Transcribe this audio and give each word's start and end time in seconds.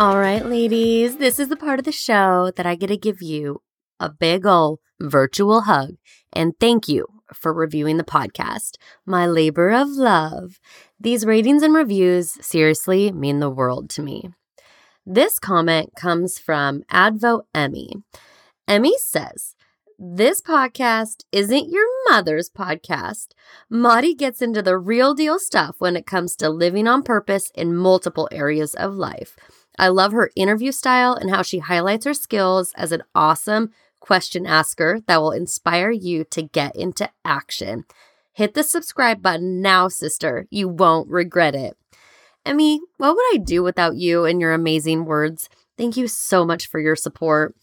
All 0.00 0.16
right, 0.16 0.42
ladies, 0.42 1.18
this 1.18 1.38
is 1.38 1.48
the 1.48 1.58
part 1.58 1.78
of 1.78 1.84
the 1.84 1.92
show 1.92 2.50
that 2.56 2.64
I 2.64 2.74
get 2.74 2.86
to 2.86 2.96
give 2.96 3.20
you 3.20 3.60
a 4.00 4.08
big 4.08 4.46
ol' 4.46 4.80
virtual 4.98 5.60
hug 5.60 5.96
and 6.32 6.54
thank 6.58 6.88
you 6.88 7.06
for 7.34 7.52
reviewing 7.52 7.98
the 7.98 8.02
podcast, 8.02 8.78
my 9.04 9.26
labor 9.26 9.68
of 9.68 9.88
love. 9.90 10.58
These 10.98 11.26
ratings 11.26 11.62
and 11.62 11.74
reviews 11.74 12.38
seriously 12.40 13.12
mean 13.12 13.40
the 13.40 13.50
world 13.50 13.90
to 13.90 14.02
me. 14.02 14.30
This 15.04 15.38
comment 15.38 15.90
comes 15.96 16.38
from 16.38 16.80
Advo 16.90 17.42
Emmy. 17.54 17.92
Emmy 18.66 18.94
says, 18.96 19.54
this 19.98 20.40
podcast 20.40 21.24
isn't 21.30 21.68
your 21.68 21.84
mother's 22.08 22.48
podcast. 22.48 23.32
Mari 23.68 24.14
gets 24.14 24.40
into 24.40 24.62
the 24.62 24.78
real 24.78 25.12
deal 25.12 25.38
stuff 25.38 25.76
when 25.78 25.94
it 25.94 26.06
comes 26.06 26.36
to 26.36 26.48
living 26.48 26.88
on 26.88 27.02
purpose 27.02 27.52
in 27.54 27.76
multiple 27.76 28.26
areas 28.32 28.74
of 28.74 28.94
life. 28.94 29.36
I 29.78 29.88
love 29.88 30.12
her 30.12 30.30
interview 30.36 30.72
style 30.72 31.14
and 31.14 31.30
how 31.30 31.42
she 31.42 31.58
highlights 31.58 32.04
her 32.04 32.14
skills 32.14 32.72
as 32.76 32.92
an 32.92 33.02
awesome 33.14 33.70
question 34.00 34.46
asker 34.46 35.00
that 35.06 35.20
will 35.20 35.30
inspire 35.32 35.90
you 35.90 36.24
to 36.24 36.42
get 36.42 36.74
into 36.76 37.10
action. 37.24 37.84
Hit 38.32 38.54
the 38.54 38.62
subscribe 38.62 39.22
button 39.22 39.60
now, 39.60 39.88
sister. 39.88 40.46
You 40.50 40.68
won't 40.68 41.08
regret 41.08 41.54
it. 41.54 41.76
Emmy, 42.44 42.80
what 42.96 43.14
would 43.14 43.34
I 43.34 43.36
do 43.36 43.62
without 43.62 43.96
you 43.96 44.24
and 44.24 44.40
your 44.40 44.52
amazing 44.52 45.04
words? 45.04 45.48
Thank 45.76 45.96
you 45.96 46.08
so 46.08 46.44
much 46.44 46.66
for 46.66 46.80
your 46.80 46.96
support. 46.96 47.54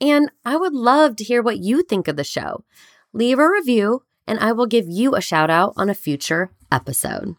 And 0.00 0.30
I 0.44 0.56
would 0.56 0.72
love 0.72 1.16
to 1.16 1.24
hear 1.24 1.42
what 1.42 1.58
you 1.58 1.82
think 1.82 2.08
of 2.08 2.16
the 2.16 2.24
show. 2.24 2.64
Leave 3.12 3.38
a 3.38 3.48
review, 3.48 4.02
and 4.26 4.38
I 4.38 4.52
will 4.52 4.66
give 4.66 4.88
you 4.88 5.14
a 5.14 5.20
shout 5.20 5.50
out 5.50 5.74
on 5.76 5.90
a 5.90 5.94
future 5.94 6.50
episode. 6.72 7.36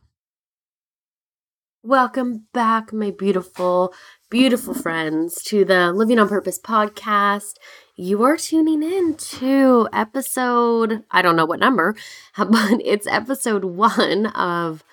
Welcome 1.83 2.45
back, 2.53 2.93
my 2.93 3.09
beautiful, 3.09 3.91
beautiful 4.29 4.75
friends, 4.75 5.41
to 5.45 5.65
the 5.65 5.91
Living 5.91 6.19
on 6.19 6.29
Purpose 6.29 6.59
podcast. 6.59 7.55
You 7.95 8.21
are 8.21 8.37
tuning 8.37 8.83
in 8.83 9.15
to 9.15 9.89
episode, 9.91 11.03
I 11.09 11.23
don't 11.23 11.35
know 11.35 11.47
what 11.47 11.59
number, 11.59 11.95
but 12.37 12.79
it's 12.85 13.07
episode 13.07 13.65
one 13.65 14.27
of 14.27 14.83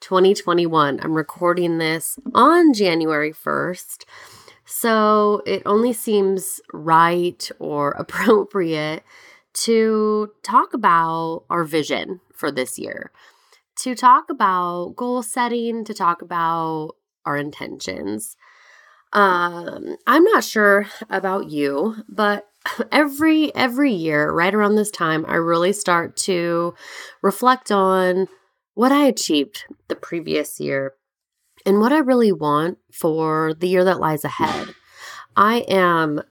2021. 0.00 1.00
I'm 1.02 1.14
recording 1.14 1.78
this 1.78 2.18
on 2.34 2.74
January 2.74 3.32
1st. 3.32 4.04
So 4.66 5.40
it 5.46 5.62
only 5.64 5.94
seems 5.94 6.60
right 6.74 7.50
or 7.58 7.90
appropriate 7.98 9.02
to 9.54 10.30
talk 10.42 10.74
about 10.74 11.44
our 11.48 11.64
vision 11.64 12.20
for 12.34 12.50
this 12.52 12.78
year 12.78 13.12
to 13.76 13.94
talk 13.94 14.30
about 14.30 14.94
goal 14.96 15.22
setting, 15.22 15.84
to 15.84 15.94
talk 15.94 16.22
about 16.22 16.92
our 17.24 17.36
intentions. 17.36 18.36
Um, 19.12 19.96
I'm 20.06 20.24
not 20.24 20.44
sure 20.44 20.86
about 21.08 21.50
you, 21.50 21.96
but 22.08 22.48
every 22.92 23.54
every 23.54 23.92
year 23.92 24.30
right 24.30 24.54
around 24.54 24.74
this 24.74 24.90
time 24.90 25.24
I 25.28 25.36
really 25.36 25.72
start 25.72 26.16
to 26.18 26.74
reflect 27.22 27.70
on 27.70 28.28
what 28.74 28.92
I 28.92 29.04
achieved 29.06 29.64
the 29.88 29.94
previous 29.94 30.58
year 30.58 30.94
and 31.64 31.80
what 31.80 31.92
I 31.92 31.98
really 31.98 32.32
want 32.32 32.78
for 32.92 33.54
the 33.54 33.68
year 33.68 33.84
that 33.84 34.00
lies 34.00 34.24
ahead. 34.24 34.74
I 35.36 35.58
am 35.68 36.22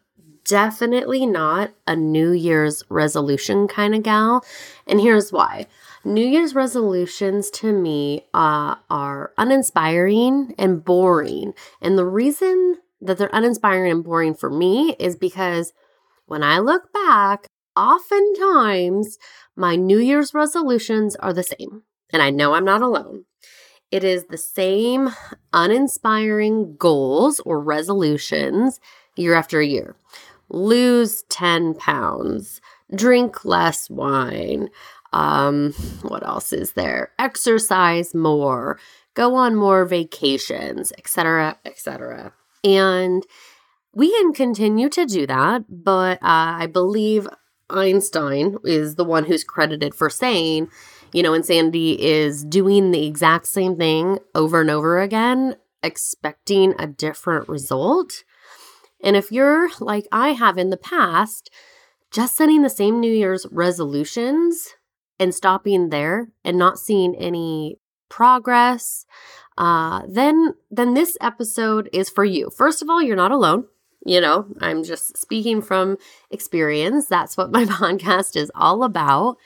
definitely 0.46 1.25
not 1.25 1.72
a 1.88 1.96
New 1.96 2.31
Year's 2.31 2.84
resolution 2.90 3.68
kind 3.68 3.96
of 3.96 4.04
gal, 4.04 4.46
and 4.86 5.00
here's 5.00 5.31
why. 5.31 5.68
New 6.06 6.25
Year's 6.25 6.53
resolutions 6.53 7.50
to 7.52 7.72
me 7.72 8.25
uh, 8.34 8.75
are 8.90 9.31
uninspiring 9.38 10.53
and 10.58 10.84
boring. 10.84 11.53
And 11.81 11.97
the 11.97 12.06
reason 12.06 12.78
that 13.02 13.18
they're 13.18 13.30
uninspiring 13.31 13.91
and 13.91 14.03
boring 14.03 14.36
for 14.36 14.50
me 14.50 14.96
is 15.00 15.16
because 15.16 15.72
when 16.25 16.44
I 16.44 16.59
look 16.59 16.92
back, 16.92 17.47
oftentimes 17.75 19.18
my 19.56 19.75
New 19.75 19.97
Year's 19.97 20.34
resolutions 20.34 21.16
are 21.18 21.34
the 21.34 21.44
same. 21.44 21.84
And 22.12 22.22
I 22.22 22.31
know 22.31 22.53
I'm 22.53 22.66
not 22.66 22.81
alone. 22.81 23.25
It 23.90 24.03
is 24.03 24.25
the 24.25 24.38
same 24.38 25.09
uninspiring 25.53 26.75
goals 26.78 27.40
or 27.46 27.62
resolutions 27.62 28.80
year 29.16 29.36
after 29.36 29.62
year. 29.62 29.96
Lose 30.50 31.24
10 31.30 31.75
pounds, 31.75 32.59
drink 32.94 33.46
less 33.46 33.90
wine, 33.90 34.69
um, 35.13 35.74
what 36.01 36.25
else 36.25 36.51
is 36.51 36.74
there? 36.74 37.12
Exercise 37.19 38.13
more, 38.13 38.79
go 39.13 39.35
on 39.35 39.56
more 39.56 39.85
vacations, 39.85 40.91
etc., 40.97 41.57
etc. 41.66 42.34
And 42.63 43.24
we 43.94 44.12
can 44.12 44.34
continue 44.34 44.90
to 44.90 45.06
do 45.06 45.28
that, 45.28 45.66
but 45.69 46.18
uh, 46.24 46.57
I 46.62 46.68
believe 46.68 47.28
Einstein 47.69 48.57
is 48.66 48.96
the 48.96 49.06
one 49.06 49.25
who's 49.25 49.44
credited 49.44 49.94
for 49.94 50.09
saying, 50.09 50.69
you 51.13 51.22
know, 51.22 51.34
insanity 51.34 52.01
is 52.01 52.44
doing 52.44 52.91
the 52.91 53.06
exact 53.06 53.45
same 53.45 53.78
thing 53.78 54.18
over 54.34 54.62
and 54.62 54.69
over 54.72 55.00
again, 55.00 55.56
expecting 55.84 56.74
a 56.80 56.88
different 56.88 57.47
result. 57.47 58.24
And 59.03 59.16
if 59.16 59.31
you're 59.31 59.69
like 59.80 60.07
I 60.12 60.30
have 60.30 60.57
in 60.57 60.72
the 60.72 60.78
past, 60.78 61.51
just 62.09 62.35
setting 62.35 62.63
the 62.63 62.69
same 62.69 63.00
New 63.00 63.13
Year's 63.13 63.45
resolutions 63.51 64.74
and 65.19 65.34
stopping 65.34 65.90
there 65.90 66.29
and 66.44 66.57
not 66.57 66.79
seeing 66.79 67.16
any 67.16 67.79
progress, 68.09 69.06
uh, 69.57 70.01
then 70.07 70.53
then 70.72 70.94
this 70.94 71.18
episode 71.22 71.90
is 71.94 72.09
for 72.09 72.25
you. 72.25 72.50
First 72.50 72.81
of 72.81 72.90
all, 72.90 73.01
you're 73.01 73.16
not 73.16 73.31
alone. 73.31 73.66
You 74.06 74.19
know, 74.19 74.47
I'm 74.59 74.84
just 74.84 75.18
speaking 75.18 75.62
from 75.62 75.97
experience. 76.29 77.07
That's 77.07 77.38
what 77.38 77.51
my 77.51 77.66
podcast 77.79 78.35
is 78.35 78.51
all 78.53 78.84
about. 78.84 79.38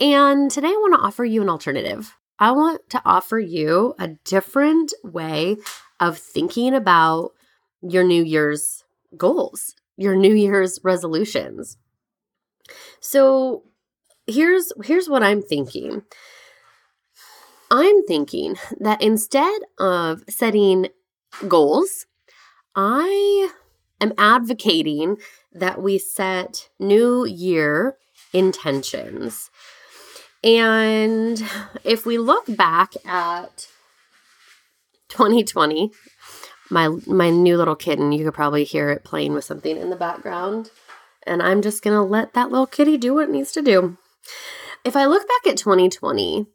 And 0.00 0.50
today 0.50 0.68
I 0.68 0.70
want 0.70 0.94
to 0.94 1.04
offer 1.04 1.24
you 1.24 1.42
an 1.42 1.48
alternative. 1.48 2.16
I 2.38 2.52
want 2.52 2.88
to 2.90 3.02
offer 3.04 3.38
you 3.38 3.94
a 3.98 4.08
different 4.08 4.92
way 5.02 5.56
of 6.00 6.18
thinking 6.18 6.74
about 6.74 7.32
your 7.82 8.04
New 8.04 8.22
Year's 8.24 8.84
goals, 9.16 9.74
your 9.96 10.16
New 10.16 10.34
Year's 10.34 10.80
resolutions. 10.82 11.76
So, 13.00 13.64
here's 14.26 14.72
here's 14.84 15.08
what 15.08 15.22
I'm 15.22 15.42
thinking. 15.42 16.02
I'm 17.70 18.04
thinking 18.04 18.56
that 18.78 19.02
instead 19.02 19.60
of 19.78 20.22
setting 20.28 20.88
goals, 21.48 22.06
I 22.76 23.50
am 24.00 24.12
advocating 24.18 25.16
that 25.52 25.82
we 25.82 25.98
set 25.98 26.68
new 26.78 27.24
year 27.24 27.96
intentions. 28.32 29.50
And 30.42 31.42
if 31.84 32.04
we 32.04 32.18
look 32.18 32.44
back 32.56 32.94
at 33.06 33.68
2020, 35.08 35.90
my 36.70 36.88
my 37.06 37.30
new 37.30 37.56
little 37.56 37.76
kitten, 37.76 38.12
you 38.12 38.24
could 38.24 38.34
probably 38.34 38.64
hear 38.64 38.90
it 38.90 39.04
playing 39.04 39.32
with 39.32 39.44
something 39.44 39.76
in 39.76 39.90
the 39.90 39.96
background. 39.96 40.70
And 41.26 41.42
I'm 41.42 41.62
just 41.62 41.82
going 41.82 41.96
to 41.96 42.02
let 42.02 42.34
that 42.34 42.50
little 42.50 42.66
kitty 42.66 42.98
do 42.98 43.14
what 43.14 43.30
it 43.30 43.32
needs 43.32 43.50
to 43.52 43.62
do. 43.62 43.96
If 44.84 44.96
I 44.96 45.06
look 45.06 45.26
back 45.26 45.52
at 45.52 45.58
2020, 45.58 46.46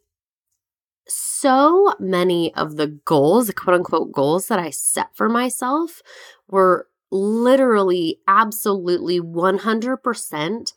so 1.06 1.94
many 1.98 2.54
of 2.54 2.76
the 2.76 2.86
goals, 2.86 3.48
the 3.48 3.52
quote 3.52 3.74
unquote 3.74 4.12
goals 4.12 4.46
that 4.46 4.58
I 4.58 4.70
set 4.70 5.08
for 5.14 5.28
myself, 5.28 6.02
were 6.48 6.88
literally, 7.10 8.20
absolutely 8.28 9.20
100% 9.20 10.72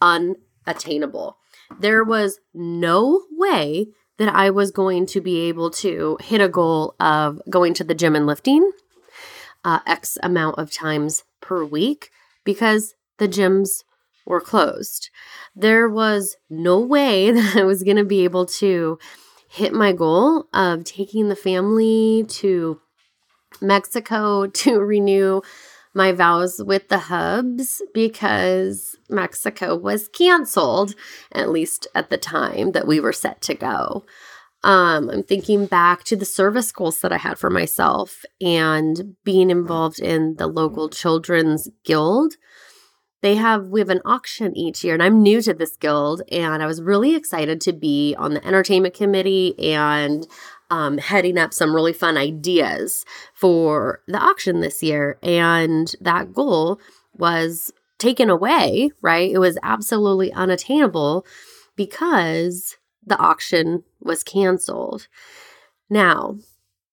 unattainable. 0.00 1.38
There 1.78 2.04
was 2.04 2.40
no 2.52 3.22
way 3.30 3.88
that 4.18 4.28
I 4.28 4.50
was 4.50 4.70
going 4.70 5.06
to 5.06 5.20
be 5.20 5.42
able 5.42 5.70
to 5.70 6.18
hit 6.20 6.40
a 6.40 6.48
goal 6.48 6.94
of 6.98 7.40
going 7.48 7.74
to 7.74 7.84
the 7.84 7.94
gym 7.94 8.16
and 8.16 8.26
lifting 8.26 8.72
uh, 9.64 9.80
X 9.86 10.16
amount 10.22 10.58
of 10.58 10.72
times 10.72 11.24
per 11.40 11.64
week 11.64 12.10
because 12.44 12.94
the 13.18 13.28
gyms 13.28 13.82
were 14.26 14.40
closed. 14.40 15.10
There 15.54 15.88
was 15.88 16.36
no 16.50 16.78
way 16.80 17.30
that 17.32 17.56
I 17.56 17.64
was 17.64 17.82
going 17.82 17.96
to 17.96 18.04
be 18.04 18.24
able 18.24 18.46
to 18.46 18.98
hit 19.48 19.72
my 19.72 19.92
goal 19.92 20.46
of 20.52 20.84
taking 20.84 21.28
the 21.28 21.36
family 21.36 22.24
to 22.28 22.80
Mexico 23.60 24.46
to 24.64 24.80
renew 24.80 25.40
my 25.94 26.12
vows 26.12 26.62
with 26.62 26.88
the 26.88 26.98
hubs 26.98 27.80
because 27.94 28.96
Mexico 29.08 29.74
was 29.74 30.08
canceled, 30.08 30.94
at 31.32 31.48
least 31.48 31.86
at 31.94 32.10
the 32.10 32.18
time 32.18 32.72
that 32.72 32.86
we 32.86 33.00
were 33.00 33.14
set 33.14 33.40
to 33.40 33.54
go. 33.54 34.04
Um, 34.62 35.08
I'm 35.08 35.22
thinking 35.22 35.66
back 35.66 36.04
to 36.04 36.16
the 36.16 36.24
service 36.24 36.70
goals 36.72 37.00
that 37.00 37.12
I 37.12 37.18
had 37.18 37.38
for 37.38 37.48
myself 37.48 38.24
and 38.40 39.14
being 39.24 39.48
involved 39.48 40.00
in 40.00 40.36
the 40.36 40.48
local 40.48 40.88
children's 40.88 41.68
guild. 41.84 42.34
They 43.22 43.36
have 43.36 43.66
we 43.68 43.80
have 43.80 43.88
an 43.90 44.02
auction 44.04 44.56
each 44.56 44.84
year, 44.84 44.94
and 44.94 45.02
I'm 45.02 45.22
new 45.22 45.40
to 45.42 45.54
this 45.54 45.76
guild, 45.76 46.22
and 46.30 46.62
I 46.62 46.66
was 46.66 46.82
really 46.82 47.14
excited 47.14 47.60
to 47.62 47.72
be 47.72 48.14
on 48.18 48.34
the 48.34 48.46
entertainment 48.46 48.94
committee 48.94 49.54
and 49.58 50.26
um, 50.70 50.98
heading 50.98 51.38
up 51.38 51.54
some 51.54 51.74
really 51.74 51.92
fun 51.92 52.16
ideas 52.16 53.04
for 53.34 54.02
the 54.06 54.18
auction 54.18 54.60
this 54.60 54.82
year. 54.82 55.18
And 55.22 55.94
that 56.00 56.32
goal 56.32 56.80
was 57.14 57.72
taken 57.98 58.28
away, 58.28 58.90
right? 59.00 59.30
It 59.30 59.38
was 59.38 59.58
absolutely 59.62 60.32
unattainable 60.32 61.24
because 61.76 62.76
the 63.04 63.18
auction 63.18 63.84
was 64.00 64.22
canceled. 64.22 65.08
Now, 65.88 66.36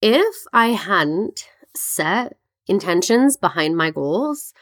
if 0.02 0.36
I 0.54 0.68
hadn't 0.68 1.48
set 1.76 2.38
intentions 2.68 3.36
behind 3.36 3.76
my 3.76 3.90
goals, 3.90 4.54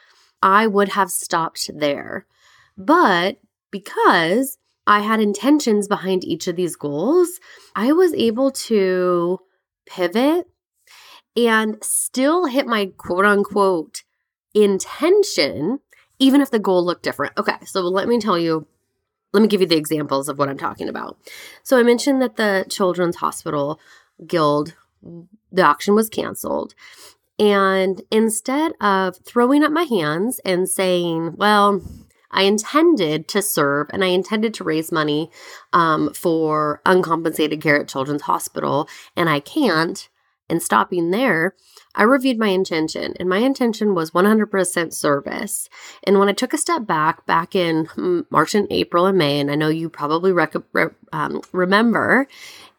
I 0.42 0.68
would 0.68 0.90
have 0.90 1.12
stopped 1.12 1.70
there. 1.74 2.26
But 2.78 3.38
because 3.70 4.58
I 4.88 5.00
had 5.00 5.20
intentions 5.20 5.88
behind 5.88 6.24
each 6.24 6.48
of 6.48 6.56
these 6.56 6.76
goals, 6.76 7.40
I 7.76 7.92
was 7.94 8.14
able 8.14 8.52
to 8.52 9.40
pivot 9.86 10.48
and 11.38 11.78
still 11.84 12.46
hit 12.46 12.68
my 12.68 12.92
quote 12.98 13.26
unquote 13.26 14.04
intention, 14.54 15.80
even 16.20 16.42
if 16.42 16.52
the 16.52 16.60
goal 16.60 16.86
looked 16.86 17.04
different. 17.04 17.34
Okay, 17.38 17.58
so 17.66 17.82
let 17.82 18.08
me 18.08 18.20
tell 18.20 18.38
you, 18.38 18.68
let 19.34 19.42
me 19.42 19.48
give 19.48 19.62
you 19.62 19.68
the 19.68 19.78
examples 19.78 20.28
of 20.28 20.38
what 20.38 20.50
I'm 20.50 20.58
talking 20.58 20.90
about. 20.90 21.18
So 21.64 21.78
I 21.78 21.84
mentioned 21.84 22.22
that 22.22 22.36
the 22.36 22.66
Children's 22.70 23.18
Hospital 23.18 23.80
Guild, 24.26 24.76
the 25.52 25.64
auction 25.64 25.96
was 25.96 26.10
canceled. 26.10 26.74
And 27.42 28.04
instead 28.12 28.74
of 28.80 29.18
throwing 29.26 29.64
up 29.64 29.72
my 29.72 29.84
hands 29.84 30.40
and 30.46 30.70
saying, 30.70 31.38
well, 31.38 31.82
I 32.30 32.44
intended 32.44 33.28
to 33.30 33.42
serve 33.42 33.88
and 33.92 34.04
I 34.04 34.10
intended 34.10 34.54
to 34.54 34.64
raise 34.64 34.92
money 34.92 35.32
um, 35.74 36.14
for 36.14 36.82
uncompensated 36.86 37.60
care 37.60 37.82
at 37.82 37.88
Children's 37.88 38.22
Hospital, 38.22 38.88
and 39.18 39.28
I 39.28 39.40
can't. 39.40 40.08
And 40.50 40.62
stopping 40.62 41.12
there, 41.12 41.56
I 41.96 42.04
reviewed 42.04 42.40
my 42.40 42.48
intention, 42.48 43.14
and 43.20 43.28
my 43.28 43.40
intention 43.40 43.96
was 43.96 44.12
100% 44.12 44.94
service. 44.94 45.70
And 46.04 46.20
when 46.20 46.30
I 46.30 46.34
took 46.34 46.54
a 46.54 46.58
step 46.58 46.86
back, 46.86 47.26
back 47.26 47.56
in 47.56 47.88
mm, 47.88 48.26
March 48.30 48.56
and 48.56 48.68
April 48.70 49.06
and 49.06 49.18
May, 49.18 49.40
and 49.40 49.52
I 49.52 49.56
know 49.56 49.70
you 49.70 49.90
probably 49.90 50.32
rec- 50.32 50.56
re- 50.74 50.88
um, 51.12 51.42
remember, 51.52 52.28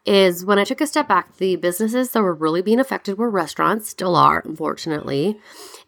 is 0.05 0.43
when 0.43 0.59
I 0.59 0.63
took 0.63 0.81
a 0.81 0.87
step 0.87 1.07
back, 1.07 1.37
the 1.37 1.55
businesses 1.55 2.11
that 2.11 2.21
were 2.21 2.33
really 2.33 2.61
being 2.61 2.79
affected 2.79 3.17
were 3.17 3.29
restaurants, 3.29 3.89
still 3.89 4.15
are, 4.15 4.41
unfortunately 4.45 5.39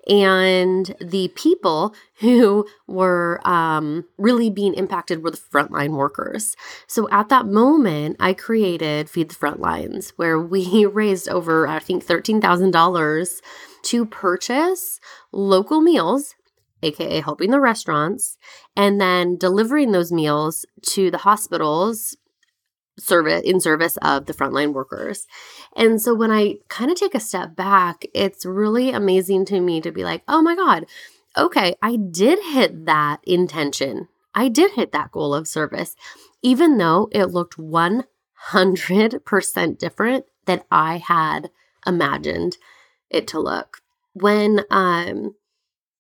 and 0.08 0.96
the 1.00 1.30
people 1.30 1.96
who 2.20 2.66
were 2.88 3.42
um, 3.46 4.06
really 4.18 4.50
being 4.50 4.74
impacted 4.76 5.22
were 5.22 5.32
the 5.32 5.38
frontline 5.38 5.98
workers. 5.98 6.56
So 6.88 7.10
at 7.10 7.28
that 7.28 7.46
moment, 7.46 8.16
I 8.22 8.34
created 8.34 9.10
Feed 9.10 9.30
the 9.30 9.36
Frontlines, 9.36 10.14
where 10.16 10.40
we 10.40 10.86
raised 10.94 11.28
over, 11.28 11.68
I 11.68 11.80
think, 11.80 12.06
$13,000 12.06 13.15
to 13.84 14.06
purchase 14.06 15.00
local 15.32 15.82
meals 15.82 16.36
aka 16.86 17.22
helping 17.22 17.52
the 17.52 17.60
restaurants, 17.60 18.38
and 18.76 19.02
then 19.02 19.38
delivering 19.38 19.92
those 19.92 20.12
meals 20.12 20.66
to 20.84 21.10
the 21.10 21.20
hospitals 21.20 22.16
service 22.98 23.42
in 23.44 23.60
service 23.60 23.98
of 23.98 24.26
the 24.26 24.34
frontline 24.34 24.72
workers. 24.72 25.28
And 25.76 26.02
so 26.02 26.14
when 26.14 26.32
I 26.32 26.60
kind 26.70 26.92
of 26.92 26.98
take 26.98 27.16
a 27.16 27.20
step 27.20 27.56
back, 27.56 28.06
it's 28.14 28.46
really 28.46 28.92
amazing 28.92 29.46
to 29.46 29.60
me 29.60 29.82
to 29.82 29.92
be 29.92 30.04
like, 30.04 30.22
"Oh 30.28 30.42
my 30.42 30.56
god, 30.56 30.86
okay, 31.38 31.76
I 31.82 31.98
did 31.98 32.40
hit 32.40 32.86
that 32.86 33.20
intention. 33.24 34.08
I 34.34 34.50
did 34.50 34.74
hit 34.74 34.92
that 34.92 35.12
goal 35.12 35.34
of 35.34 35.48
service 35.48 35.96
even 36.42 36.78
though 36.78 37.10
it 37.12 37.32
looked 37.32 37.58
100% 37.58 39.80
different 39.80 40.26
than 40.46 40.62
I 40.70 40.98
had 40.98 41.50
imagined 41.88 42.58
it 43.16 43.28
to 43.30 43.40
look." 43.40 43.82
When 44.14 44.64
um 44.70 45.36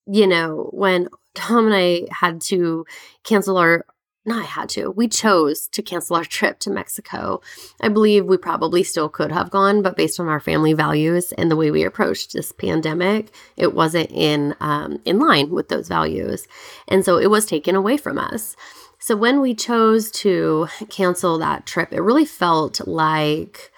you 0.08 0.28
know, 0.28 0.70
when 0.72 1.10
Tom 1.34 1.66
and 1.66 1.76
I 1.76 2.08
had 2.12 2.42
to 2.42 2.86
cancel 3.24 3.58
our 3.58 3.86
no, 4.28 4.40
I 4.40 4.44
had 4.44 4.70
to. 4.70 4.90
We 4.90 5.08
chose 5.08 5.68
to 5.68 5.84
cancel 5.84 6.16
our 6.16 6.26
trip 6.26 6.58
to 6.62 6.72
Mexico. 6.72 7.42
I 7.80 7.90
believe 7.90 8.26
we 8.26 8.38
probably 8.38 8.82
still 8.82 9.08
could 9.08 9.32
have 9.32 9.52
gone, 9.52 9.84
but 9.84 9.96
based 9.96 10.20
on 10.20 10.28
our 10.28 10.40
family 10.40 10.74
values 10.74 11.32
and 11.34 11.52
the 11.52 11.56
way 11.56 11.70
we 11.70 11.84
approached 11.84 12.34
this 12.34 12.52
pandemic, 12.52 13.32
it 13.56 13.76
wasn't 13.76 14.10
in 14.10 14.56
um, 14.60 15.00
in 15.06 15.20
line 15.20 15.52
with 15.52 15.70
those 15.70 15.88
values, 15.88 16.48
and 16.88 17.06
so 17.06 17.18
it 17.18 17.30
was 17.30 17.46
taken 17.46 17.76
away 17.76 17.98
from 17.98 18.18
us. 18.18 18.56
So 18.98 19.16
when 19.16 19.42
we 19.42 19.54
chose 19.54 20.10
to 20.12 20.70
cancel 20.90 21.38
that 21.38 21.68
trip, 21.68 21.94
it 21.94 22.02
really 22.02 22.26
felt 22.26 22.88
like 22.88 23.72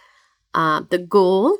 uh, 0.53 0.83
the 0.89 0.97
goal 0.97 1.57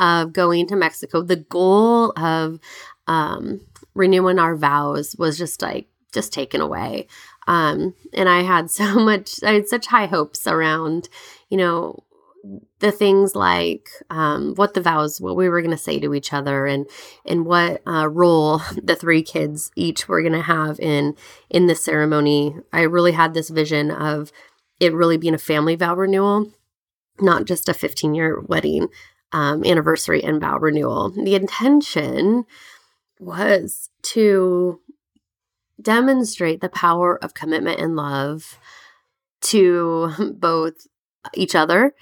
of 0.00 0.32
going 0.32 0.66
to 0.68 0.76
Mexico, 0.76 1.22
the 1.22 1.36
goal 1.36 2.12
of 2.16 2.60
um, 3.06 3.60
renewing 3.94 4.38
our 4.38 4.56
vows 4.56 5.16
was 5.18 5.38
just 5.38 5.60
like 5.62 5.88
just 6.12 6.32
taken 6.32 6.60
away. 6.60 7.06
Um, 7.46 7.94
and 8.12 8.28
I 8.28 8.42
had 8.42 8.70
so 8.70 8.94
much, 8.96 9.42
I 9.42 9.52
had 9.52 9.68
such 9.68 9.86
high 9.86 10.06
hopes 10.06 10.46
around, 10.46 11.08
you 11.48 11.56
know, 11.56 12.04
the 12.78 12.92
things 12.92 13.34
like 13.34 13.88
um, 14.10 14.54
what 14.54 14.74
the 14.74 14.80
vows, 14.80 15.20
what 15.20 15.36
we 15.36 15.48
were 15.48 15.60
going 15.60 15.72
to 15.72 15.76
say 15.76 15.98
to 15.98 16.14
each 16.14 16.32
other, 16.32 16.66
and 16.66 16.86
and 17.26 17.44
what 17.44 17.82
uh, 17.86 18.08
role 18.08 18.60
the 18.82 18.94
three 18.94 19.22
kids 19.22 19.72
each 19.74 20.06
were 20.06 20.22
going 20.22 20.32
to 20.32 20.42
have 20.42 20.78
in 20.78 21.16
in 21.50 21.66
this 21.66 21.82
ceremony. 21.82 22.54
I 22.72 22.82
really 22.82 23.12
had 23.12 23.34
this 23.34 23.50
vision 23.50 23.90
of 23.90 24.30
it 24.78 24.94
really 24.94 25.16
being 25.16 25.34
a 25.34 25.38
family 25.38 25.74
vow 25.74 25.96
renewal, 25.96 26.52
not 27.20 27.44
just 27.44 27.68
a 27.68 27.74
15 27.74 28.14
year 28.14 28.40
wedding 28.40 28.88
um, 29.32 29.64
anniversary 29.64 30.22
and 30.22 30.40
vow 30.40 30.58
renewal. 30.58 31.10
The 31.10 31.34
intention 31.34 32.44
was 33.20 33.90
to 34.02 34.80
demonstrate 35.80 36.60
the 36.60 36.68
power 36.68 37.22
of 37.22 37.34
commitment 37.34 37.80
and 37.80 37.96
love 37.96 38.58
to 39.40 40.12
both 40.36 40.86
each 41.34 41.54
other 41.54 41.94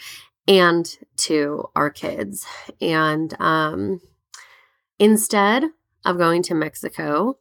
and 0.48 0.98
to 1.16 1.64
our 1.74 1.90
kids. 1.90 2.46
And 2.80 3.34
um, 3.40 4.00
instead 4.98 5.64
of 6.04 6.18
going 6.18 6.42
to 6.44 6.54
Mexico, 6.54 7.38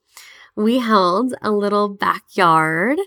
we 0.55 0.79
held 0.79 1.35
a 1.41 1.51
little 1.51 1.89
backyard. 1.89 2.97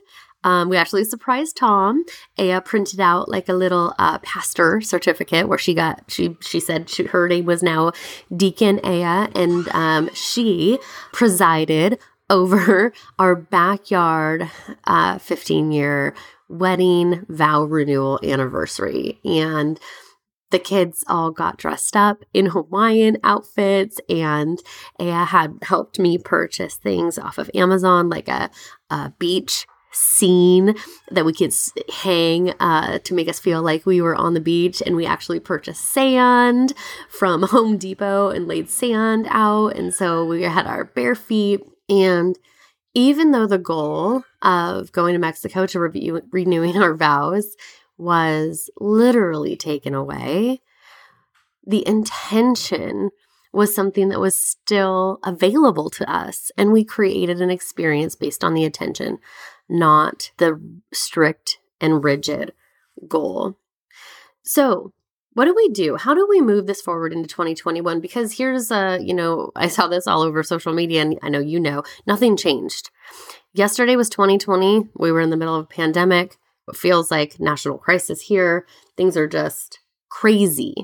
Um, 0.48 0.70
we 0.70 0.78
actually 0.78 1.04
surprised 1.04 1.58
Tom. 1.58 2.04
Aya 2.38 2.62
printed 2.62 3.00
out 3.00 3.28
like 3.28 3.50
a 3.50 3.52
little 3.52 3.94
uh, 3.98 4.18
pastor 4.20 4.80
certificate 4.80 5.46
where 5.46 5.58
she 5.58 5.74
got 5.74 6.04
she 6.08 6.38
she 6.40 6.58
said 6.58 6.88
she, 6.88 7.04
her 7.04 7.28
name 7.28 7.44
was 7.44 7.62
now 7.62 7.92
Deacon 8.34 8.80
Aya, 8.82 9.28
and 9.34 9.68
um, 9.68 10.08
she 10.14 10.78
presided 11.12 11.98
over 12.30 12.94
our 13.18 13.36
backyard 13.36 14.50
uh, 14.84 15.18
15 15.18 15.70
year 15.70 16.14
wedding 16.48 17.26
vow 17.28 17.64
renewal 17.64 18.18
anniversary. 18.22 19.20
And 19.26 19.78
the 20.50 20.58
kids 20.58 21.04
all 21.08 21.30
got 21.30 21.58
dressed 21.58 21.94
up 21.94 22.24
in 22.32 22.46
Hawaiian 22.46 23.18
outfits, 23.22 24.00
and 24.08 24.58
Aya 24.98 25.26
had 25.26 25.58
helped 25.60 25.98
me 25.98 26.16
purchase 26.16 26.76
things 26.76 27.18
off 27.18 27.36
of 27.36 27.50
Amazon, 27.54 28.08
like 28.08 28.28
a, 28.28 28.48
a 28.88 29.12
beach 29.18 29.66
scene 29.92 30.74
that 31.10 31.24
we 31.24 31.32
could 31.32 31.52
hang 32.02 32.50
uh, 32.60 32.98
to 33.00 33.14
make 33.14 33.28
us 33.28 33.38
feel 33.38 33.62
like 33.62 33.86
we 33.86 34.00
were 34.00 34.14
on 34.14 34.34
the 34.34 34.40
beach. 34.40 34.82
And 34.84 34.96
we 34.96 35.06
actually 35.06 35.40
purchased 35.40 35.84
sand 35.84 36.72
from 37.08 37.42
Home 37.50 37.78
Depot 37.78 38.30
and 38.30 38.46
laid 38.46 38.68
sand 38.70 39.26
out. 39.30 39.76
And 39.76 39.94
so 39.94 40.24
we 40.24 40.42
had 40.42 40.66
our 40.66 40.84
bare 40.84 41.14
feet. 41.14 41.60
And 41.88 42.38
even 42.94 43.32
though 43.32 43.46
the 43.46 43.58
goal 43.58 44.24
of 44.42 44.92
going 44.92 45.14
to 45.14 45.18
Mexico 45.18 45.66
to 45.66 45.80
review 45.80 46.22
renewing 46.30 46.76
our 46.76 46.94
vows 46.94 47.56
was 47.96 48.70
literally 48.80 49.56
taken 49.56 49.94
away, 49.94 50.60
the 51.66 51.86
intention 51.86 53.10
was 53.52 53.74
something 53.74 54.08
that 54.08 54.20
was 54.20 54.40
still 54.40 55.18
available 55.24 55.90
to 55.90 56.10
us. 56.10 56.50
And 56.56 56.72
we 56.72 56.84
created 56.84 57.40
an 57.40 57.50
experience 57.50 58.14
based 58.14 58.44
on 58.44 58.54
the 58.54 58.64
attention, 58.64 59.18
not 59.68 60.30
the 60.38 60.60
strict 60.92 61.58
and 61.80 62.02
rigid 62.02 62.52
goal. 63.06 63.56
So, 64.42 64.92
what 65.34 65.44
do 65.44 65.54
we 65.54 65.68
do? 65.68 65.96
How 65.96 66.14
do 66.14 66.26
we 66.28 66.40
move 66.40 66.66
this 66.66 66.80
forward 66.80 67.12
into 67.12 67.28
2021? 67.28 68.00
Because 68.00 68.36
here's 68.36 68.72
a, 68.72 68.98
you 69.00 69.14
know, 69.14 69.52
I 69.54 69.68
saw 69.68 69.86
this 69.86 70.06
all 70.06 70.22
over 70.22 70.42
social 70.42 70.72
media 70.72 71.02
and 71.02 71.18
I 71.22 71.28
know 71.28 71.38
you 71.38 71.60
know, 71.60 71.84
nothing 72.06 72.36
changed. 72.36 72.90
Yesterday 73.52 73.94
was 73.94 74.08
2020. 74.08 74.88
We 74.96 75.12
were 75.12 75.20
in 75.20 75.30
the 75.30 75.36
middle 75.36 75.54
of 75.54 75.64
a 75.64 75.68
pandemic. 75.68 76.38
It 76.66 76.76
feels 76.76 77.10
like 77.10 77.38
national 77.38 77.78
crisis 77.78 78.22
here. 78.22 78.66
Things 78.96 79.16
are 79.16 79.28
just 79.28 79.78
crazy. 80.08 80.74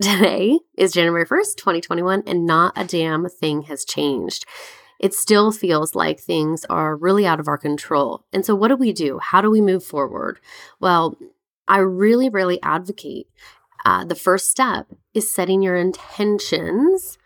Today 0.00 0.58
is 0.76 0.92
January 0.92 1.26
1st, 1.26 1.56
2021, 1.56 2.24
and 2.26 2.46
not 2.46 2.72
a 2.76 2.84
damn 2.84 3.28
thing 3.28 3.62
has 3.62 3.84
changed. 3.84 4.44
It 5.02 5.12
still 5.12 5.52
feels 5.52 5.94
like 5.94 6.20
things 6.20 6.64
are 6.70 6.96
really 6.96 7.26
out 7.26 7.40
of 7.40 7.48
our 7.48 7.58
control. 7.58 8.24
And 8.32 8.46
so, 8.46 8.54
what 8.54 8.68
do 8.68 8.76
we 8.76 8.92
do? 8.92 9.18
How 9.18 9.40
do 9.40 9.50
we 9.50 9.60
move 9.60 9.84
forward? 9.84 10.40
Well, 10.80 11.18
I 11.68 11.78
really, 11.78 12.28
really 12.28 12.62
advocate 12.62 13.26
uh, 13.84 14.04
the 14.04 14.14
first 14.14 14.50
step 14.50 14.86
is 15.12 15.32
setting 15.32 15.62
your 15.62 15.76
intentions, 15.76 17.18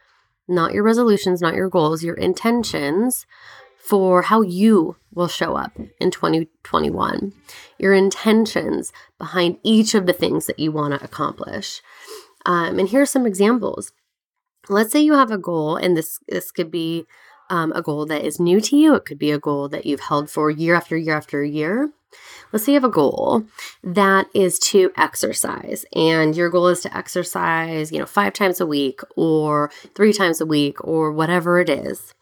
not 0.49 0.73
your 0.73 0.83
resolutions, 0.83 1.41
not 1.41 1.55
your 1.55 1.69
goals, 1.69 2.03
your 2.03 2.15
intentions 2.15 3.27
for 3.77 4.23
how 4.23 4.41
you 4.43 4.97
will 5.15 5.29
show 5.29 5.55
up 5.57 5.79
in 6.01 6.11
2021, 6.11 7.33
your 7.79 7.95
intentions 7.95 8.93
behind 9.19 9.59
each 9.63 9.95
of 9.95 10.07
the 10.07 10.13
things 10.13 10.47
that 10.47 10.59
you 10.59 10.73
want 10.73 10.93
to 10.93 11.05
accomplish. 11.05 11.83
Um, 12.45 12.79
and 12.79 12.89
here 12.89 13.03
are 13.03 13.07
some 13.07 13.27
examples. 13.27 13.93
Let's 14.69 14.91
say 14.91 15.01
you 15.01 15.13
have 15.15 15.31
a 15.31 15.39
goal, 15.39 15.77
and 15.77 15.97
this 15.97 16.19
this 16.27 16.51
could 16.51 16.71
be 16.71 17.07
um, 17.51 17.73
a 17.73 17.83
goal 17.83 18.07
that 18.07 18.25
is 18.25 18.41
new 18.41 18.61
to 18.61 18.77
you. 18.77 18.95
It 18.95 19.05
could 19.05 19.19
be 19.19 19.31
a 19.31 19.39
goal 19.39 19.69
that 19.69 19.87
you've 19.87 20.01
held 20.01 20.31
for 20.31 20.51
year 20.51 20.75
after 20.75 20.97
year 20.97 21.17
after 21.17 21.43
year. 21.43 21.91
Let's 22.53 22.65
say 22.65 22.73
you 22.73 22.77
have 22.77 22.85
a 22.85 22.89
goal 22.89 23.45
that 23.83 24.29
is 24.35 24.59
to 24.61 24.91
exercise, 24.97 25.85
and 25.95 26.37
your 26.37 26.49
goal 26.49 26.69
is 26.69 26.81
to 26.83 26.97
exercise, 26.97 27.93
you 27.93 27.99
know, 27.99 28.07
five 28.07 28.33
times 28.33 28.61
a 28.61 28.67
week 28.67 29.01
or 29.17 29.71
three 29.95 30.13
times 30.13 30.41
a 30.41 30.47
week 30.47 30.83
or 30.83 31.13
whatever 31.13 31.59
it 31.59 31.69
is. 31.69 32.15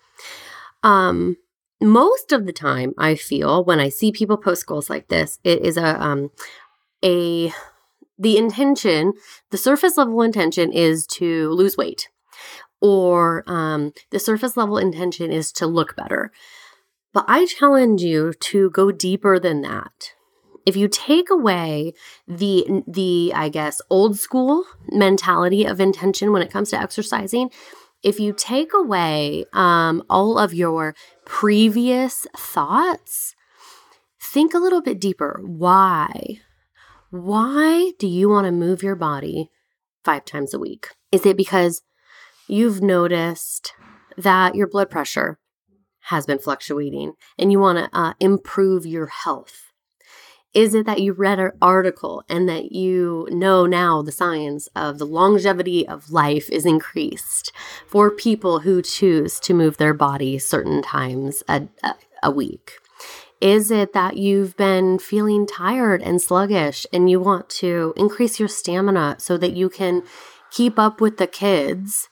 Um, 0.83 1.37
most 1.81 2.33
of 2.33 2.47
the 2.47 2.53
time, 2.53 2.95
I 2.99 3.15
feel 3.15 3.65
when 3.65 3.81
I 3.81 3.89
see 3.89 4.11
people 4.11 4.37
post 4.37 4.67
goals 4.67 4.89
like 4.89 5.09
this, 5.09 5.39
it 5.45 5.65
is 5.65 5.77
a 5.77 6.03
um, 6.03 6.31
a 7.05 7.53
the 8.19 8.39
intention, 8.39 9.13
the 9.51 9.59
surface 9.59 9.97
level 9.97 10.23
intention 10.23 10.73
is 10.73 11.07
to 11.09 11.51
lose 11.51 11.77
weight, 11.77 12.09
or 12.85 13.45
um, 13.47 13.95
the 14.11 14.19
surface 14.19 14.59
level 14.59 14.77
intention 14.77 15.33
is 15.33 15.51
to 15.51 15.67
look 15.67 15.97
better. 15.97 16.31
But 17.15 17.25
I 17.29 17.47
challenge 17.47 18.03
you 18.03 18.35
to 18.35 18.69
go 18.71 18.93
deeper 18.93 19.39
than 19.39 19.63
that. 19.63 20.13
If 20.67 20.77
you 20.77 20.89
take 20.89 21.31
away 21.31 21.95
the 22.29 22.85
the 22.87 23.33
I 23.35 23.49
guess 23.49 23.81
old 23.89 24.19
school 24.19 24.65
mentality 24.89 25.65
of 25.65 25.81
intention 25.81 26.31
when 26.31 26.43
it 26.43 26.51
comes 26.51 26.69
to 26.71 26.81
exercising, 26.81 27.51
if 28.03 28.21
you 28.21 28.35
take 28.35 28.75
away 28.75 29.47
um, 29.55 30.03
all 30.11 30.39
of 30.39 30.53
your 30.53 30.95
previous 31.25 32.27
thoughts, 32.37 33.35
think 34.21 34.53
a 34.53 34.59
little 34.59 34.83
bit 34.83 35.01
deeper. 35.01 35.41
Why? 35.43 36.41
Why 37.11 37.93
do 37.99 38.07
you 38.07 38.29
want 38.29 38.45
to 38.45 38.53
move 38.53 38.83
your 38.83 38.97
body 38.97 39.49
five 40.05 40.27
times 40.27 40.53
a 40.53 40.59
week? 40.59 40.89
Is 41.13 41.25
it 41.25 41.39
because 41.39 41.81
you've 42.49 42.83
noticed 42.83 43.73
that 44.17 44.55
your 44.55 44.67
blood 44.67 44.91
pressure 44.91 45.39
has 46.09 46.27
been 46.27 46.39
fluctuating 46.39 47.15
and 47.39 47.51
you 47.51 47.59
want 47.59 47.79
to 47.79 47.99
uh, 47.99 48.15
improve 48.21 48.87
your 48.87 49.07
health? 49.07 49.73
Is 50.53 50.73
it 50.73 50.87
that 50.87 51.01
you 51.01 51.13
read 51.13 51.41
an 51.41 51.51
article 51.61 52.23
and 52.29 52.49
that 52.49 52.71
you 52.71 53.27
know 53.31 53.67
now 53.67 54.03
the 54.03 54.13
science 54.13 54.69
of 54.77 54.99
the 54.99 55.07
longevity 55.07 55.87
of 55.87 56.13
life 56.13 56.49
is 56.49 56.65
increased 56.65 57.51
for 57.89 58.09
people 58.09 58.61
who 58.61 58.81
choose 58.81 59.41
to 59.41 59.53
move 59.53 59.79
their 59.79 59.95
body 59.95 60.39
certain 60.39 60.81
times 60.81 61.43
a, 61.49 61.67
a, 61.83 61.95
a 62.23 62.31
week? 62.31 62.75
Is 63.41 63.73
it 63.73 63.95
that 63.95 64.17
you've 64.17 64.57
been 64.57 65.01
feeling 65.01 65.45
tired 65.45 66.03
and 66.03 66.23
sluggish 66.23 66.87
and 66.93 67.11
you 67.11 67.19
want 67.19 67.49
to 67.51 67.93
increase 67.97 68.39
your 68.39 68.49
stamina 68.49 69.17
so 69.19 69.37
that 69.37 69.57
you 69.57 69.69
can 69.69 70.05
keep 70.53 70.79
up 70.79 71.01
with 71.01 71.19
the 71.19 71.27
kids? 71.27 72.09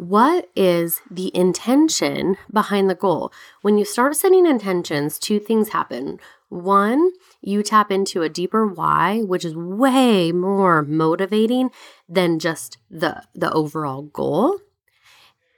What 0.00 0.48
is 0.56 1.02
the 1.10 1.30
intention 1.36 2.38
behind 2.50 2.88
the 2.88 2.94
goal? 2.94 3.34
When 3.60 3.76
you 3.76 3.84
start 3.84 4.16
setting 4.16 4.46
intentions, 4.46 5.18
two 5.18 5.38
things 5.38 5.68
happen. 5.68 6.18
One, 6.48 7.10
you 7.42 7.62
tap 7.62 7.90
into 7.90 8.22
a 8.22 8.30
deeper 8.30 8.66
why, 8.66 9.20
which 9.20 9.44
is 9.44 9.54
way 9.54 10.32
more 10.32 10.80
motivating 10.80 11.68
than 12.08 12.38
just 12.38 12.78
the, 12.90 13.24
the 13.34 13.52
overall 13.52 14.00
goal. 14.00 14.60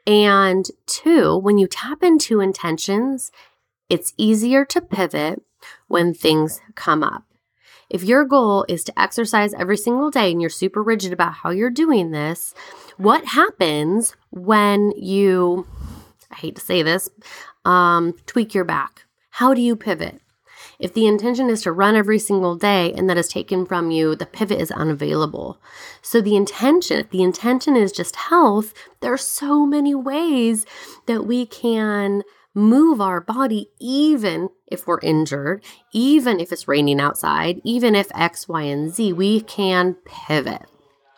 And 0.09 0.67
two, 0.87 1.37
when 1.39 1.57
you 1.57 1.69
tap 1.69 2.03
into 2.03 2.41
intentions, 2.41 3.31
it's 3.89 4.13
easier 4.17 4.65
to 4.65 4.81
pivot 4.81 5.41
when 5.87 6.15
things 6.15 6.61
come 6.75 7.05
up. 7.05 7.23
If 7.89 8.03
your 8.03 8.25
goal 8.25 8.67
is 8.69 8.83
to 8.85 9.01
exercise 9.01 9.55
every 9.55 9.77
single 9.77 10.11
day 10.11 10.33
and 10.33 10.41
you're 10.41 10.51
super 10.51 10.83
rigid 10.83 11.13
about 11.13 11.35
how 11.35 11.51
you're 11.51 11.71
doing 11.71 12.11
this, 12.11 12.55
what 12.97 13.27
happens 13.27 14.17
when 14.33 14.93
you, 14.97 15.67
I 16.31 16.37
hate 16.37 16.57
to 16.57 16.61
say 16.61 16.83
this, 16.83 17.09
um, 17.65 18.15
tweak 18.27 18.55
your 18.55 18.65
back? 18.65 19.05
How 19.31 19.55
do 19.55 19.61
you 19.61 19.77
pivot? 19.77 20.21
If 20.79 20.95
the 20.95 21.07
intention 21.07 21.49
is 21.49 21.63
to 21.63 21.73
run 21.73 21.95
every 21.95 22.19
single 22.19 22.57
day 22.57 22.93
and 22.93 23.09
that 23.09 23.17
is 23.17 23.29
taken 23.29 23.67
from 23.67 23.91
you, 23.91 24.17
the 24.17 24.27
pivot 24.27 24.61
is 24.61 24.73
unavailable. 24.73 25.61
So, 26.01 26.21
the 26.21 26.35
intention, 26.35 26.99
if 26.99 27.11
the 27.11 27.23
intention 27.23 27.77
is 27.77 27.93
just 27.93 28.17
health, 28.17 28.75
there 29.01 29.13
are 29.13 29.19
so 29.19 29.65
many 29.65 29.95
ways 29.95 30.67
that 31.07 31.25
we 31.25 31.47
can 31.47 32.25
move 32.55 33.01
our 33.01 33.21
body 33.21 33.69
even 33.81 34.49
if 34.67 34.87
we're 34.87 35.01
injured, 35.01 35.65
even 35.93 36.41
if 36.41 36.53
it's 36.53 36.69
raining 36.69 37.01
outside, 37.01 37.61
even 37.65 37.95
if 37.95 38.09
X, 38.15 38.49
Y, 38.49 38.63
and 38.63 38.93
Z, 38.93 39.13
we 39.13 39.41
can 39.41 39.95
pivot. 40.05 40.63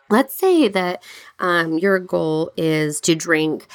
Let's 0.09 0.35
say 0.35 0.67
that 0.67 1.03
um, 1.39 1.77
your 1.77 1.99
goal 1.99 2.51
is 2.55 3.01
to 3.01 3.15
drink 3.15 3.67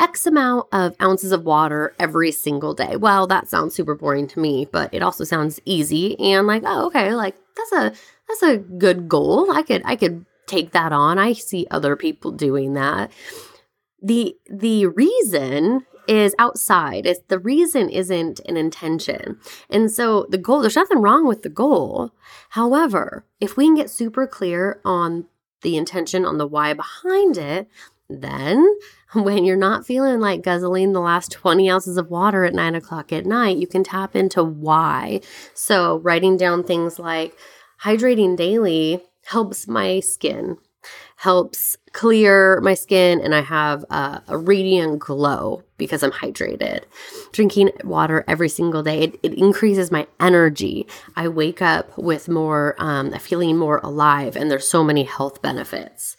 X 0.00 0.26
amount 0.26 0.66
of 0.72 0.94
ounces 1.02 1.32
of 1.32 1.44
water 1.44 1.94
every 1.98 2.30
single 2.30 2.74
day. 2.74 2.96
Well, 2.96 3.26
that 3.26 3.48
sounds 3.48 3.74
super 3.74 3.94
boring 3.94 4.28
to 4.28 4.40
me, 4.40 4.68
but 4.70 4.92
it 4.92 5.02
also 5.02 5.24
sounds 5.24 5.60
easy 5.64 6.18
and 6.20 6.46
like, 6.46 6.62
oh, 6.64 6.86
okay, 6.86 7.14
like 7.14 7.36
that's 7.56 7.72
a 7.72 7.92
that's 8.28 8.42
a 8.42 8.58
good 8.58 9.08
goal. 9.08 9.50
I 9.50 9.62
could 9.62 9.82
I 9.84 9.96
could 9.96 10.24
take 10.46 10.72
that 10.72 10.92
on. 10.92 11.18
I 11.18 11.32
see 11.32 11.66
other 11.70 11.96
people 11.96 12.30
doing 12.30 12.74
that. 12.74 13.10
The 14.00 14.36
the 14.48 14.86
reason 14.86 15.86
is 16.06 16.34
outside. 16.38 17.04
It's 17.04 17.20
the 17.28 17.38
reason 17.38 17.90
isn't 17.90 18.40
an 18.46 18.56
intention. 18.56 19.38
And 19.68 19.90
so 19.90 20.26
the 20.30 20.38
goal, 20.38 20.60
there's 20.60 20.74
nothing 20.74 21.02
wrong 21.02 21.26
with 21.26 21.42
the 21.42 21.50
goal. 21.50 22.12
However, 22.50 23.26
if 23.40 23.56
we 23.56 23.66
can 23.66 23.74
get 23.74 23.90
super 23.90 24.26
clear 24.26 24.80
on 24.84 25.26
the 25.62 25.76
intention, 25.76 26.24
on 26.24 26.38
the 26.38 26.46
why 26.46 26.72
behind 26.74 27.36
it, 27.36 27.68
then 28.08 28.66
when 29.14 29.44
you're 29.44 29.56
not 29.56 29.86
feeling 29.86 30.20
like 30.20 30.42
guzzling 30.42 30.92
the 30.92 31.00
last 31.00 31.32
20 31.32 31.70
ounces 31.70 31.96
of 31.96 32.10
water 32.10 32.44
at 32.44 32.54
nine 32.54 32.74
o'clock 32.74 33.12
at 33.12 33.26
night, 33.26 33.56
you 33.56 33.66
can 33.66 33.84
tap 33.84 34.14
into 34.16 34.42
why. 34.42 35.20
So 35.54 35.98
writing 35.98 36.36
down 36.36 36.64
things 36.64 36.98
like 36.98 37.36
hydrating 37.82 38.36
daily 38.36 39.02
helps 39.24 39.68
my 39.68 40.00
skin 40.00 40.58
helps 41.18 41.76
clear 41.92 42.60
my 42.60 42.74
skin 42.74 43.20
and 43.20 43.34
I 43.34 43.40
have 43.40 43.84
a, 43.90 44.22
radiant 44.38 45.00
glow 45.00 45.64
because 45.76 46.04
I'm 46.04 46.12
hydrated. 46.12 46.84
Drinking 47.32 47.72
water 47.82 48.24
every 48.28 48.48
single 48.48 48.84
day, 48.84 49.00
it, 49.00 49.20
it 49.24 49.34
increases 49.34 49.90
my 49.90 50.06
energy. 50.20 50.86
I 51.16 51.26
wake 51.26 51.60
up 51.60 51.98
with 51.98 52.28
more, 52.28 52.76
um, 52.78 53.10
feeling 53.14 53.56
more 53.56 53.78
alive, 53.82 54.36
and 54.36 54.48
there's 54.48 54.68
so 54.68 54.84
many 54.84 55.02
health 55.02 55.42
benefits. 55.42 56.16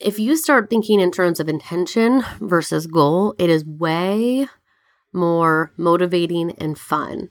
If 0.00 0.18
you 0.18 0.34
start 0.34 0.70
thinking 0.70 0.98
in 0.98 1.12
terms 1.12 1.38
of 1.38 1.48
intention 1.48 2.24
versus 2.40 2.88
goal, 2.88 3.36
it 3.38 3.48
is 3.48 3.64
way 3.64 4.48
more 5.12 5.72
motivating 5.76 6.50
and 6.58 6.76
fun. 6.76 7.28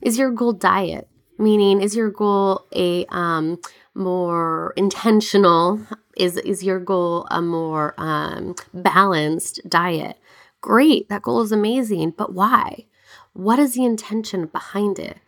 Is 0.00 0.18
your 0.18 0.30
goal 0.30 0.54
diet? 0.54 1.08
Meaning, 1.38 1.82
is 1.82 1.96
your 1.96 2.10
goal 2.10 2.66
a 2.74 3.04
um, 3.06 3.58
more 3.94 4.72
intentional? 4.76 5.80
Is 6.16 6.36
is 6.38 6.62
your 6.62 6.78
goal 6.78 7.26
a 7.30 7.40
more 7.40 7.94
um, 7.98 8.54
balanced 8.74 9.60
diet? 9.68 10.18
Great, 10.60 11.08
that 11.08 11.22
goal 11.22 11.40
is 11.42 11.52
amazing, 11.52 12.14
but 12.16 12.32
why? 12.32 12.86
What 13.32 13.58
is 13.58 13.74
the 13.74 13.84
intention 13.84 14.46
behind 14.46 14.98
it? 14.98 15.18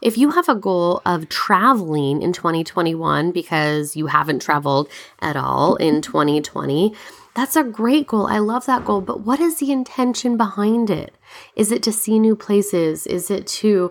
If 0.00 0.16
you 0.16 0.30
have 0.30 0.48
a 0.48 0.54
goal 0.54 1.02
of 1.04 1.28
traveling 1.28 2.22
in 2.22 2.32
2021 2.32 3.32
because 3.32 3.96
you 3.96 4.06
haven't 4.06 4.40
traveled 4.40 4.88
at 5.20 5.36
all 5.36 5.74
in 5.76 6.00
2020, 6.02 6.94
that's 7.34 7.56
a 7.56 7.64
great 7.64 8.06
goal. 8.06 8.26
I 8.26 8.38
love 8.38 8.66
that 8.66 8.84
goal. 8.84 9.00
But 9.00 9.20
what 9.20 9.40
is 9.40 9.58
the 9.58 9.72
intention 9.72 10.36
behind 10.36 10.90
it? 10.90 11.14
Is 11.56 11.72
it 11.72 11.82
to 11.84 11.92
see 11.92 12.18
new 12.18 12.36
places? 12.36 13.06
Is 13.06 13.30
it 13.30 13.46
to 13.46 13.90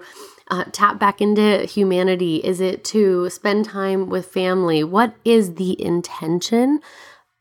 uh, 0.49 0.65
tap 0.71 0.99
back 0.99 1.21
into 1.21 1.65
humanity? 1.65 2.37
Is 2.37 2.61
it 2.61 2.83
to 2.85 3.29
spend 3.29 3.65
time 3.65 4.09
with 4.09 4.27
family? 4.27 4.83
What 4.83 5.15
is 5.25 5.55
the 5.55 5.81
intention 5.81 6.79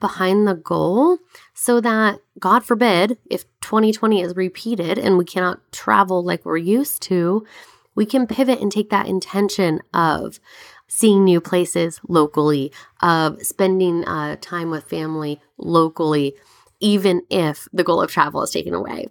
behind 0.01 0.47
the 0.47 0.55
goal 0.55 1.19
so 1.55 1.81
that, 1.81 2.21
God 2.39 2.65
forbid, 2.65 3.19
if 3.31 3.45
2020 3.61 4.21
is 4.21 4.37
repeated 4.37 4.99
and 4.99 5.17
we 5.17 5.25
cannot 5.25 5.61
travel 5.73 6.23
like 6.23 6.45
we're 6.45 6.57
used 6.57 7.03
to, 7.03 7.47
we 7.95 8.05
can 8.05 8.27
pivot 8.27 8.61
and 8.61 8.71
take 8.71 8.91
that 8.91 9.09
intention 9.09 9.81
of 9.95 10.39
seeing 10.87 11.25
new 11.25 11.41
places 11.41 12.01
locally, 12.09 12.73
of 13.01 13.43
spending 13.43 14.05
uh, 14.05 14.37
time 14.41 14.71
with 14.71 14.85
family 14.85 15.41
locally, 15.57 16.35
even 16.79 17.23
if 17.31 17.67
the 17.73 17.83
goal 17.83 18.03
of 18.03 18.11
travel 18.11 18.43
is 18.43 18.51
taken 18.51 18.75
away. 18.75 19.07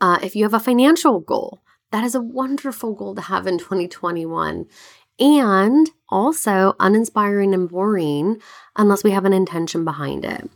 Uh, 0.00 0.18
if 0.22 0.36
you 0.36 0.44
have 0.44 0.54
a 0.54 0.60
financial 0.60 1.20
goal, 1.20 1.62
that 1.92 2.04
is 2.04 2.14
a 2.14 2.20
wonderful 2.20 2.94
goal 2.94 3.14
to 3.14 3.22
have 3.22 3.46
in 3.46 3.58
2021 3.58 4.66
and 5.20 5.90
also 6.08 6.74
uninspiring 6.80 7.54
and 7.54 7.68
boring 7.68 8.40
unless 8.76 9.04
we 9.04 9.12
have 9.12 9.24
an 9.24 9.32
intention 9.32 9.84
behind 9.84 10.24
it. 10.24 10.50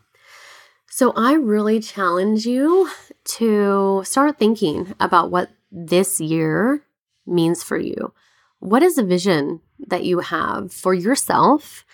So, 0.91 1.13
I 1.15 1.35
really 1.35 1.79
challenge 1.81 2.47
you 2.47 2.89
to 3.25 4.03
start 4.05 4.39
thinking 4.39 4.95
about 4.99 5.31
what 5.31 5.51
this 5.71 6.21
year 6.21 6.83
means 7.27 7.63
for 7.63 7.77
you. 7.77 8.15
What 8.61 8.83
is 8.83 8.97
the 8.97 9.05
vision 9.05 9.61
that 9.87 10.05
you 10.05 10.21
have 10.21 10.73
for 10.73 10.95
yourself 10.95 11.85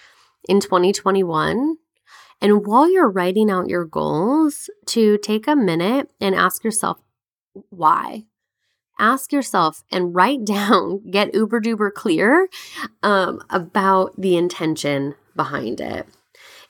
in 0.49 0.61
2021? 0.61 1.78
And 2.40 2.64
while 2.64 2.90
you're 2.90 3.11
writing 3.11 3.50
out 3.50 3.68
your 3.68 3.84
goals, 3.84 4.70
to 4.87 5.18
take 5.18 5.49
a 5.49 5.56
minute 5.56 6.11
and 6.20 6.34
ask 6.34 6.62
yourself 6.62 7.00
why 7.70 8.26
ask 9.02 9.32
yourself 9.32 9.85
and 9.90 10.14
write 10.14 10.44
down, 10.47 11.02
get 11.11 11.35
uber 11.35 11.61
duper 11.61 11.92
clear 11.92 12.49
um, 13.02 13.42
about 13.50 14.18
the 14.18 14.37
intention 14.37 15.14
behind 15.37 15.80
it. 15.80 16.06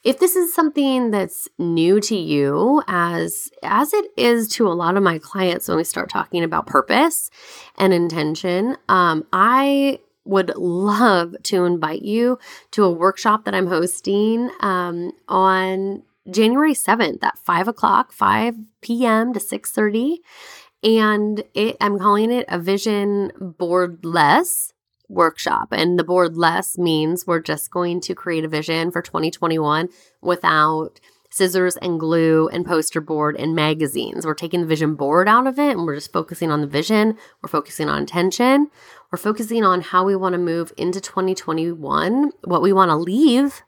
If 0.03 0.19
this 0.19 0.35
is 0.35 0.53
something 0.53 1.13
that's 1.13 1.49
new 1.59 2.01
to 2.01 2.17
you, 2.17 2.83
as 2.89 3.53
as 3.63 3.93
it 3.95 4.07
is 4.17 4.49
to 4.49 4.67
a 4.67 4.75
lot 4.75 4.97
of 4.97 5.05
my 5.05 5.19
clients 5.19 5.69
when 5.69 5.77
we 5.77 5.85
start 5.85 6.11
talking 6.11 6.43
about 6.43 6.67
purpose 6.67 7.31
and 7.79 7.93
intention, 7.93 8.77
um, 8.89 9.25
I 9.33 10.01
would 10.25 10.53
love 10.57 11.37
to 11.45 11.65
invite 11.65 12.03
you 12.03 12.39
to 12.73 12.83
a 12.83 12.91
workshop 12.91 13.45
that 13.45 13.55
I'm 13.55 13.69
hosting 13.69 14.51
um, 14.61 15.13
on 15.29 16.03
January 16.31 16.75
7th 16.75 17.23
at 17.23 17.39
5 17.39 17.69
o'clock, 17.69 18.13
5 18.13 18.57
p.m. 18.81 19.33
to 19.33 19.41
6.30 19.41 20.19
and 20.83 21.45
it, 21.55 21.77
I'm 21.81 21.99
calling 21.99 22.31
it 22.31 22.47
a 22.49 22.59
vision 22.59 23.33
board 23.59 24.05
less 24.05 24.73
workshop. 25.09 25.69
And 25.71 25.99
the 25.99 26.05
board 26.05 26.37
less 26.37 26.79
means 26.79 27.27
we're 27.27 27.41
just 27.41 27.71
going 27.71 28.01
to 28.03 28.15
create 28.15 28.45
a 28.45 28.49
vision 28.49 28.91
for 28.91 29.03
2021 29.03 29.89
without 30.21 31.01
scissors 31.31 31.77
and 31.79 31.99
glue 31.99 32.49
and 32.49 32.67
poster 32.67 33.01
board 33.01 33.37
and 33.37 33.55
magazines. 33.55 34.27
We're 34.27 34.35
taking 34.35 34.61
the 34.61 34.67
vision 34.67 34.95
board 34.95 35.29
out 35.29 35.47
of 35.47 35.59
it 35.59 35.71
and 35.71 35.87
we're 35.87 35.95
just 35.95 36.13
focusing 36.13 36.51
on 36.51 36.61
the 36.61 36.67
vision. 36.67 37.17
We're 37.43 37.49
focusing 37.49 37.89
on 37.89 38.01
intention. 38.01 38.69
We're 39.11 39.19
focusing 39.19 39.65
on 39.65 39.81
how 39.81 40.05
we 40.05 40.17
want 40.17 40.35
to 40.35 40.39
move 40.39 40.73
into 40.77 41.01
2021, 41.01 42.33
what 42.45 42.63
we 42.63 42.73
want 42.73 42.91
to 42.91 42.97
leave 42.97 43.63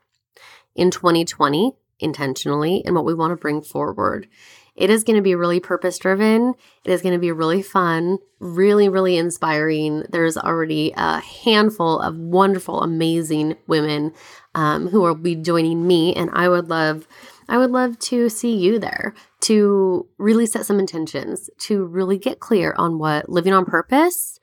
in 0.75 0.91
2020 0.91 1.73
intentionally, 2.01 2.83
and 2.85 2.95
what 2.95 3.05
we 3.05 3.15
want 3.15 3.31
to 3.31 3.37
bring 3.37 3.63
forward. 3.63 4.29
It 4.77 4.91
is 4.91 5.05
going 5.05 5.17
to 5.17 5.23
be 5.23 5.35
really 5.35 5.61
purpose 5.61 5.99
driven. 5.99 6.55
It 6.85 6.91
is 6.91 7.01
going 7.01 7.13
to 7.13 7.21
be 7.21 7.31
really 7.31 7.63
fun, 7.63 8.19
really, 8.41 8.89
really 8.89 9.17
inspiring. 9.17 10.05
There's 10.11 10.37
already 10.37 10.93
a 10.97 11.21
handful 11.21 12.01
of 12.01 12.17
wonderful, 12.17 12.83
amazing 12.83 13.57
women 13.67 14.13
um, 14.55 14.89
who 14.89 15.01
will 15.01 15.15
be 15.15 15.37
joining 15.37 15.87
me, 15.87 16.15
and 16.15 16.31
I 16.33 16.49
would 16.49 16.69
love. 16.69 17.07
I 17.49 17.59
would 17.59 17.71
love 17.71 17.99
to 17.99 18.31
see 18.31 18.57
you 18.57 18.79
there 18.79 19.15
to 19.43 20.09
really 20.17 20.47
set 20.47 20.65
some 20.65 20.79
intentions, 20.79 21.51
to 21.59 21.85
really 21.85 22.17
get 22.17 22.41
clear 22.41 22.75
on 22.79 22.99
what 22.99 23.29
living 23.29 23.53
on 23.53 23.67
purpose 23.67 24.41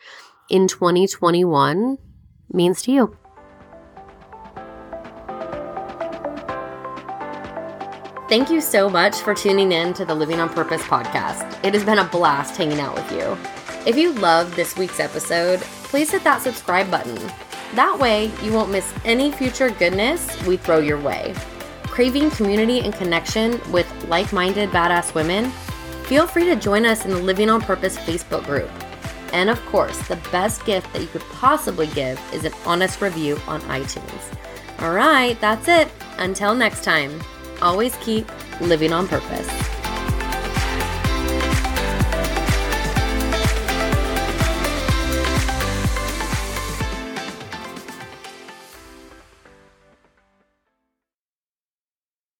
in 0.49 0.67
2021 0.67 1.97
means 2.53 2.81
to 2.83 2.91
you. 2.91 3.17
Thank 8.31 8.49
you 8.49 8.61
so 8.61 8.89
much 8.89 9.17
for 9.17 9.35
tuning 9.35 9.73
in 9.73 9.93
to 9.93 10.05
the 10.05 10.15
Living 10.15 10.39
on 10.39 10.47
Purpose 10.47 10.81
podcast. 10.83 11.61
It 11.65 11.73
has 11.73 11.83
been 11.83 11.99
a 11.99 12.05
blast 12.05 12.55
hanging 12.55 12.79
out 12.79 12.95
with 12.95 13.11
you. 13.11 13.37
If 13.85 13.97
you 13.97 14.13
loved 14.13 14.53
this 14.53 14.77
week's 14.77 15.01
episode, 15.01 15.59
please 15.59 16.11
hit 16.11 16.23
that 16.23 16.41
subscribe 16.41 16.89
button. 16.89 17.19
That 17.75 17.99
way, 17.99 18.31
you 18.41 18.53
won't 18.53 18.71
miss 18.71 18.93
any 19.03 19.33
future 19.33 19.69
goodness 19.69 20.41
we 20.47 20.55
throw 20.55 20.79
your 20.79 20.97
way. 20.97 21.35
Craving 21.83 22.31
community 22.31 22.79
and 22.79 22.93
connection 22.93 23.59
with 23.69 23.91
like 24.07 24.31
minded 24.31 24.69
badass 24.69 25.13
women? 25.13 25.51
Feel 26.05 26.25
free 26.25 26.45
to 26.45 26.55
join 26.55 26.85
us 26.85 27.03
in 27.03 27.11
the 27.11 27.19
Living 27.19 27.49
on 27.49 27.59
Purpose 27.59 27.97
Facebook 27.97 28.45
group. 28.45 28.71
And 29.33 29.49
of 29.49 29.59
course, 29.65 30.07
the 30.07 30.15
best 30.31 30.65
gift 30.65 30.93
that 30.93 31.01
you 31.01 31.09
could 31.09 31.25
possibly 31.33 31.87
give 31.87 32.17
is 32.33 32.45
an 32.45 32.53
honest 32.65 33.01
review 33.01 33.41
on 33.45 33.59
iTunes. 33.63 34.39
All 34.79 34.93
right, 34.93 35.37
that's 35.41 35.67
it. 35.67 35.89
Until 36.17 36.55
next 36.55 36.85
time 36.85 37.19
always 37.61 37.95
keep 37.97 38.25
living 38.59 38.93
on 38.93 39.07
purpose. 39.07 39.80